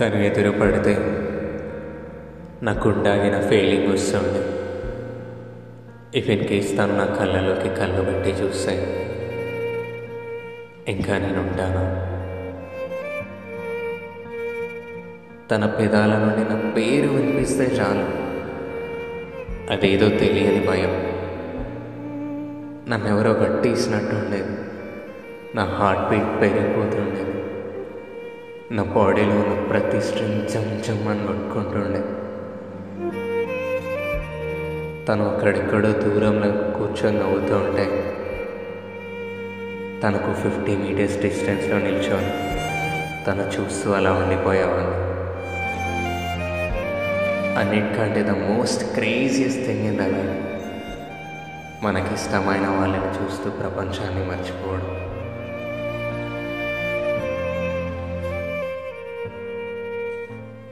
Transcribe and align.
తను 0.00 0.16
ఎదురు 0.16 0.50
పడితే 0.50 0.94
నాకుండాగిన 2.62 3.48
ఫీలింగ్ 3.48 3.92
వస్తుంది. 3.92 4.40
ఇఫ్ 6.18 6.30
ఇన్ 6.30 6.48
కేస్ 6.48 6.78
తను 6.78 6.98
నా 6.98 7.04
కళ్ళలోకి 7.04 7.68
కళ్ళు 7.76 8.02
పెట్టి 8.02 8.30
చూస్తే 8.30 8.72
ఇంకా 10.88 11.18
నేను 11.18 11.40
ఉంటాను 11.40 11.84
తన 15.50 15.66
పెదాల 15.66 16.10
నుండి 16.10 16.48
నా 16.48 16.72
పేరు 16.76 17.08
వినిపిస్తే 17.08 17.64
చాలు. 17.64 18.06
అదేదో 19.72 20.08
తెలియని 20.08 20.66
భయం. 20.66 21.14
నన్నెవరో 22.88 23.32
గట్టేసినట్టు 23.32 24.14
ఉండేది 24.14 24.58
నా 25.54 25.64
హార్ట్ 25.64 26.02
బీట్ 26.02 26.40
పెరిగిపోతుండేది. 26.40 27.43
నా 28.76 28.82
బాడీలో 28.82 29.30
ఉన్న 29.30 29.66
ప్రతి 29.70 30.00
స్ట్రింగ్ 30.00 30.42
చమ్ 30.42 30.90
చమ్ 30.90 31.08
అని 31.08 31.26
కొట్టుకుంటుండే. 31.26 32.00
తను 35.06 35.34
అక్కడెక్కడో 35.34 35.92
దూరంలో 35.92 36.72
కూర్చొని 36.78 37.18
నవ్వుతూ 37.18 37.56
ఉంటే 37.56 37.84
తనకు 40.02 40.34
ఫిఫ్టీ 40.34 40.76
మీటర్స్ 40.76 41.20
డిస్టెన్స్లో 41.20 41.78
నిల్చొని 41.78 42.32
తను 43.26 43.42
చూస్తూ 43.42 43.92
అలా 43.92 44.12
ఉండిపోయేవాడిని. 44.12 44.98
అన్నిటికంటే 47.58 48.22
the 48.22 48.30
most 48.30 48.94
craziest 48.94 49.66
thing 49.66 49.86
in 49.86 49.98
the 49.98 50.00
life 50.00 50.44
మనకిష్టమైన 51.84 52.66
వాళ్ళని 52.68 53.08
చూస్తూ 53.08 53.50
ప్రపంచాన్ని 53.50 54.26
మర్చిపోవడం. 54.26 55.03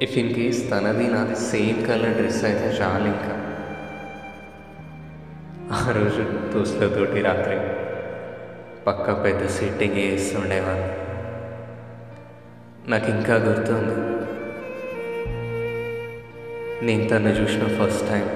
ఇఫ్ 0.00 0.14
ఇన్ 0.18 0.30
కేస్ 0.34 0.60
తనది 0.70 1.06
నాది 1.06 1.34
సేమ్ 1.42 1.80
కలర్ 1.86 2.14
డ్రెస్ 2.14 2.42
అయితే 2.44 2.68
చాలు 2.78 3.06
ఇంకా 3.06 3.34
ఆ 5.72 5.80
రోజు 5.96 6.22
దోస్తులతోటి 6.52 7.20
రాత్రి 7.20 7.56
పక్క 8.86 9.06
పెద్ద 9.24 9.42
సిట్టింగ్ 9.48 9.98
వేస్తుండేవాడు 10.00 10.88
నాకు 12.88 13.08
ఇంకా 13.10 13.34
గుర్తుంది 13.44 13.96
నేను 16.86 17.06
తను 17.08 17.32
చూసిన 17.38 17.64
ఫస్ట్ 17.78 18.06
టైం 18.08 18.26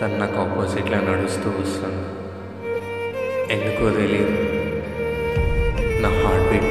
తను 0.00 0.16
నాకు 0.18 0.38
ఆపోజిట్లో 0.40 1.00
నడుస్తూ 1.08 1.50
వస్తుంది 1.58 2.04
ఎందుకో 3.52 3.90
తెలియదు 3.96 4.38
నా 6.00 6.10
హార్ట్ 6.20 6.48
బీట్ 6.50 6.70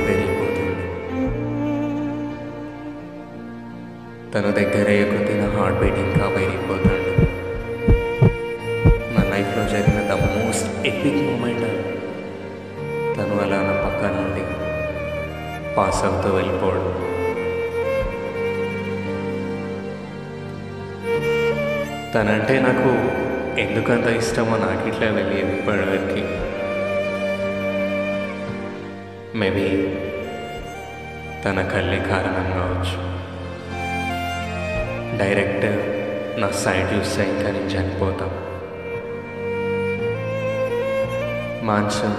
తన 4.35 4.49
దగ్గర 4.49 4.87
అయ్యే 4.87 5.03
కొద్దీ 5.03 5.33
నా 5.33 5.49
హార్ట్ 5.49 5.79
బీట్ 5.79 5.99
ఇంకా 5.99 6.25
నా 9.13 9.21
లైఫ్లో 9.29 9.63
జరిగిన 9.67 9.99
ద 10.07 10.11
మోస్ట్ 10.11 10.87
ఎపిక్ 10.87 11.15
మూమెంట్ 11.15 11.67
తను 13.17 13.35
అలా 13.43 13.59
నా 13.61 13.73
పక్క 13.85 14.03
నుండి 14.17 14.43
పాస్ 15.77 16.03
అవుతూ 16.05 16.29
వెళ్ళిపోవడం 16.35 16.91
తనంటే 22.13 22.59
నాకు 22.59 22.91
ఎందుకంత 23.59 24.07
ఇష్టమో 24.07 24.57
నాకు 24.57 24.87
ఇట్లా 24.87 25.07
తెలియదు 25.11 25.51
ఇప్పటివరకు. 25.51 26.21
మేబీ 29.37 29.65
తన 31.45 31.61
కళ్ళే 31.61 31.99
కారణం 32.09 32.47
కావచ్చు. 32.51 33.15
డైరెక్ట్ 35.17 35.65
నా 36.41 36.49
సైడ్ 36.49 36.93
చూస్తే 36.93 37.23
ఇంకా 37.23 37.49
చనిపోతాం. 37.49 38.31
మాన్సం 41.65 42.17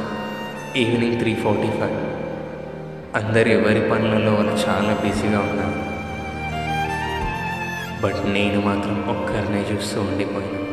ఈవినింగ్ 0.76 1.18
త్రీ 1.18 1.34
ఫార్టీ 1.34 1.70
ఫైవ్ 1.70 2.16
అందరు 3.16 3.48
ఎవరి 3.48 3.90
పనులలో 3.90 4.34
వాళ్ళు 4.34 4.52
చాలా 4.52 4.94
బిజీగా 5.04 5.38
ఉన్నారు. 5.38 5.96
బట్ 8.02 8.32
నేను 8.32 8.60
మాత్రం 8.60 9.16
ఒక్కరినే 9.16 9.60
చూస్తూ 9.72 10.00
ఉండిపోయాను. 10.00 10.66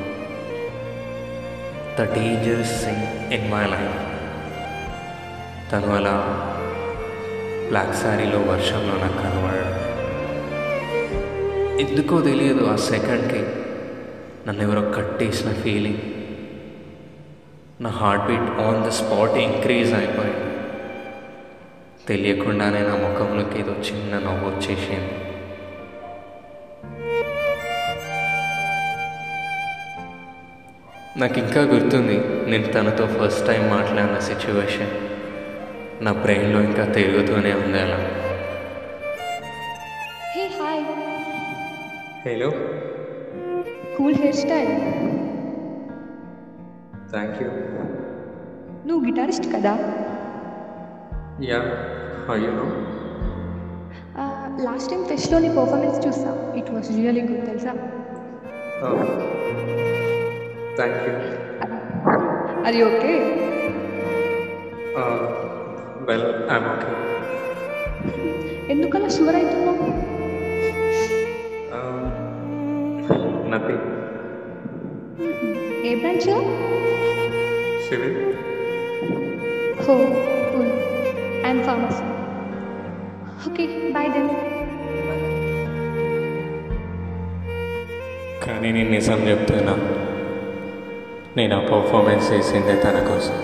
The 2.00 2.13
dangerous 2.13 2.85
thing 2.85 3.33
in 3.33 3.51
my 3.51 3.66
life 3.66 4.00
తను 5.72 5.95
అలా 5.95 6.16
బ్లాక్ 7.67 7.95
సారీలో 7.95 8.39
వర్షంలో 8.39 8.95
నాకు 9.01 9.17
కనబడడం 9.17 9.53
ఎందుకో 11.83 12.21
తెలియదు 12.21 12.63
ఆ 12.66 12.75
సెకండ్కి. 12.75 13.41
నన్ను 14.47 14.63
ఎవరో 14.63 14.81
కట్టేసిన 14.91 15.53
ఫీలింగ్ 15.53 16.03
నా 17.83 17.89
heart 17.89 18.25
beat 18.25 18.49
on 18.66 18.85
the 18.85 18.89
spot 18.89 19.38
increase 19.38 19.94
అయిపోయింది. 19.94 20.49
తెలియకుండానే 22.07 22.79
నా 22.79 22.95
ముఖంలోకి 22.95 23.59
ఏదో 23.59 23.75
చిన్న 23.88 24.19
నవ్వు 24.19 24.49
వచ్చేసింది. 24.49 25.13
నాకు 31.19 31.39
ఇంకా 31.39 31.61
గుర్తుంది 31.61 32.17
నేను 32.51 32.67
తనతో 32.73 33.05
ఫస్ట్ 33.07 33.47
టైం 33.47 33.63
మాట్లాడిన 33.69 34.19
సిచ్యువేషన్ 34.19 34.94
నా 36.05 36.11
బ్రెయిన్లో 36.11 36.61
ఇంకా 36.61 36.85
తిరుగుతూనే 36.85 37.53
ఉంది 37.53 37.79
అలా 37.81 38.00
hi 40.59 40.81
hello 42.25 42.47
cool 43.97 44.16
hair 44.16 44.35
style 44.35 44.72
thank 47.11 47.38
you 47.41 47.50
నువ్వు 48.88 49.01
గిటారిస్ట్ 49.06 49.47
కదా? 49.53 49.73
Yeah 51.50 51.59
how 52.28 52.35
you 52.44 52.51
know 52.59 52.66
last 54.66 54.89
time 54.91 55.03
ఫెస్ట్లో 55.03 55.38
నీ 55.39 55.50
పర్ఫార్మెన్స్ 55.57 56.00
చూసా. 56.06 56.31
ఇట్ 56.59 56.69
వాస్ 56.73 56.89
రియలీ 56.97 57.22
గుడ్ 57.22 57.45
తెలుసా? 57.45 57.73
థ్యాంక్ 60.78 61.00
యూ 61.06 61.13
అది 62.66 62.81
ఓకే 62.83 63.13
వెల్ 66.09 66.28
ఐమ్ 66.56 66.67
ఓకే 66.73 66.89
ఎందుకలా 68.73 69.07
షుగర్ 69.16 69.38
అవుతున్నావు? 69.39 69.88
Nothing 73.53 73.88
A 75.90 75.91
branch 76.02 76.28
civil. 77.88 78.18
Oh 79.84 79.96
cool 80.52 80.72
I'm 81.47 81.62
pharmacy. 81.68 82.06
Okay 83.47 83.66
bye 83.96 84.09
then 84.16 84.30
కానీ 88.46 88.69
నేను 88.75 88.92
నిజం 88.96 89.19
చెప్తున్నా. 89.30 89.74
నేను 91.38 91.53
ఆ 91.58 91.62
పర్ఫార్మెన్స్ 91.72 92.25
చేసిందే 92.34 92.75
తన 92.86 92.97
కోసం. 93.09 93.38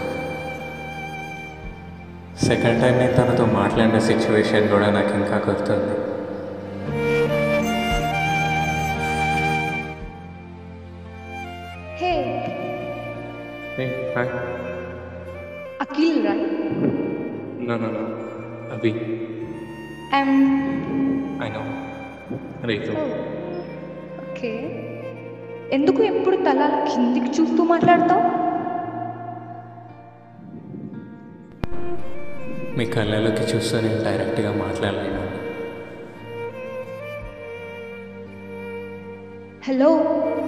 సెకండ్ 2.48 2.82
టైం 2.82 2.96
నేను 3.02 3.16
తనతో 3.20 3.46
మాట్లాడిన 3.60 4.00
సిచ్యువేషన్ 4.10 4.68
కూడా 4.74 4.88
నాకు 4.98 5.14
ఇంకా 5.22 5.38
గుర్తుంది. 5.48 5.96
నో 17.68 17.76
నో 17.78 17.90
నో 17.92 18.04
అభి 18.74 18.92
ఐఎమ్ 20.18 20.36
ఐ 21.44 21.50
నో 21.50 21.62
రైతు 22.70 22.92
ఓకే 24.24 24.52
ఎందుకు 25.72 26.04
ఎప్పుడు 26.04 26.36
తల 26.36 26.86
కిందికి 26.90 27.42
చూస్తూ 27.42 27.64
మాట్లాడతావు? 27.64 28.26
మీ 32.78 32.86
కళ్ళలోకి 32.86 33.44
చూస్తూ 33.56 33.80
నేను 33.80 34.04
డైరెక్ట్గా 34.04 34.52
మాట్లాడలేను. 34.54 35.24
హలో 39.68 39.90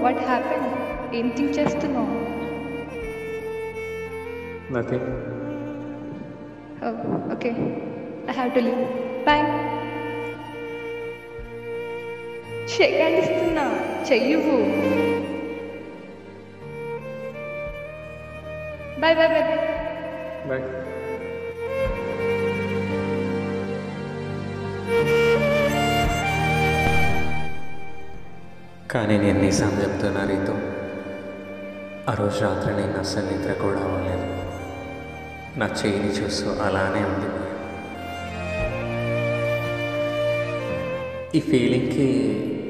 వాట్ 0.03 0.23
హ్యాపెన్ 0.23 0.67
ఏం 1.15 1.33
థింక్ 1.37 1.55
చేస్తున్నావు? 1.59 2.20
Nothing 4.75 5.09
okay 7.33 7.51
I 8.29 8.35
have 8.39 8.51
to 8.55 8.59
leave 8.59 8.83
bye 9.27 9.39
shake 12.67 12.95
చెయ్యువు. 14.11 14.57
Bye 19.01 19.11
bye 19.19 19.27
bye 19.33 19.41
bye 20.49 20.61
కానీ 28.91 29.17
నేను 29.17 29.39
నిజాం 29.41 29.73
చెప్తున్న 29.81 30.25
రీతో. 30.31 30.55
ఆ 32.11 32.13
రోజు 32.19 32.43
రాత్రి 32.43 32.73
నేను 32.77 32.99
అస్సలు 32.99 33.25
నిద్ర 33.25 33.53
కూడా 33.53 33.79
అవ్వలేదు. 33.79 34.40
నా 35.57 35.65
చేయిని 35.65 36.09
చూస్తూ 36.09 36.49
అలానే 36.63 37.03
ఉంది. 37.03 37.29
ఈ 41.37 41.39
ఫీలింగ్కి 41.39 42.07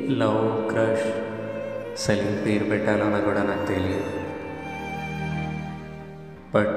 లవ్ 0.09 0.69
క్రష్ 0.71 1.05
సెలింగ్ 2.01 2.45
పేరు 2.45 2.63
పెట్టాలన్నా 2.63 3.19
కూడా 3.19 3.43
నాకు 3.43 3.65
తెలియదు. 3.65 4.09
బట్ 6.55 6.73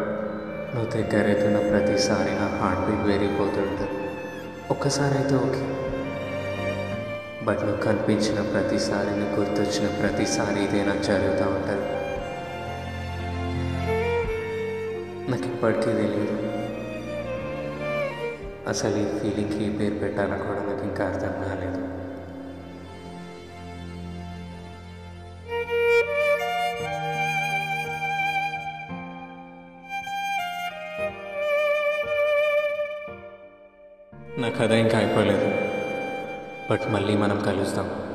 నువ్వు 0.75 0.91
దగ్గరైతున్న 0.91 1.59
ప్రతిసారి 1.59 2.31
నా 2.31 2.47
హార్ట్ 2.61 2.91
బీట్ 2.91 3.07
వేరిపోతుంటుంది 3.09 3.91
ఒక్కసారి 4.71 5.15
అయితే 5.19 5.35
ఓకే. 5.35 5.63
బట్ 7.45 7.61
నువ్వు 7.61 7.83
కనిపించిన 7.83 8.41
ప్రతిసారి 8.43 9.11
నువ్వు 9.21 9.37
గుర్తొచ్చిన 9.41 9.87
ప్రతిసారి 10.01 10.65
ఇదే 10.65 10.85
నాకు 10.85 11.03
జరుగుతూ 11.03 11.45
ఉంటుంది. 11.45 11.94
నాకు 15.35 15.47
ఇప్పటికీ 15.47 15.83
తెలియదు 15.83 16.53
అసలు 18.69 18.97
ఈ 18.97 19.05
ఫీలింగ్కి 19.19 19.79
పేరు 19.79 19.95
పెట్టాలని 19.95 20.39
కూడా 20.39 20.63
నాకు 20.63 20.85
ఇంకా 20.85 21.07
అర్థం 21.07 21.33
కాలేదు. 21.43 21.81
నా 34.41 34.49
కథ 34.49 34.71
ఇంకా 34.71 34.99
అయిపోలేదు. 34.99 35.51
బట్ 36.71 36.93
మళ్ళీ 36.93 37.17
మనం 37.17 37.41
కలుస్తాం. 37.41 38.14